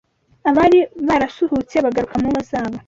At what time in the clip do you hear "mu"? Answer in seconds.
2.21-2.27